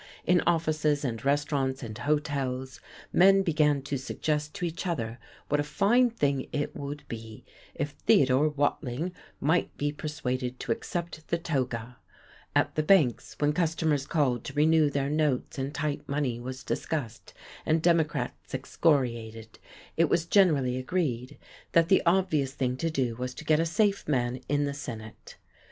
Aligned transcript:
In 0.25 0.41
offices 0.47 1.05
and 1.05 1.23
restaurants 1.23 1.83
and 1.83 1.95
hotels, 1.95 2.79
men 3.13 3.43
began 3.43 3.83
to 3.83 3.99
suggest 3.99 4.55
to 4.55 4.65
each 4.65 4.87
other 4.87 5.19
what 5.47 5.59
a 5.59 5.63
fine 5.63 6.09
thing 6.09 6.47
it 6.51 6.75
would 6.75 7.07
be 7.07 7.45
if 7.75 7.91
Theodore 7.91 8.49
Watling 8.49 9.11
might 9.39 9.77
be 9.77 9.91
persuaded 9.91 10.59
to 10.61 10.71
accept 10.71 11.27
the 11.27 11.37
toga; 11.37 11.97
at 12.55 12.73
the 12.73 12.81
banks, 12.81 13.35
when 13.37 13.53
customers 13.53 14.07
called 14.07 14.43
to 14.45 14.53
renew 14.53 14.89
their 14.89 15.07
notes 15.11 15.59
and 15.59 15.71
tight 15.71 16.09
money 16.09 16.39
was 16.39 16.63
discussed 16.63 17.35
and 17.63 17.79
Democrats 17.79 18.55
excoriated, 18.55 19.59
it 19.97 20.09
was 20.09 20.25
generally 20.25 20.77
agreed 20.79 21.37
that 21.73 21.89
the 21.89 22.01
obvious 22.07 22.53
thing 22.53 22.75
to 22.77 22.89
do 22.89 23.15
was 23.17 23.35
to 23.35 23.45
get 23.45 23.59
a 23.59 23.67
safe 23.67 24.07
man 24.07 24.41
in 24.49 24.63
the 24.63 24.73
Senate. 24.73 25.37